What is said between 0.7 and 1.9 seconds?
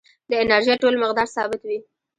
ټول مقدار ثابت وي.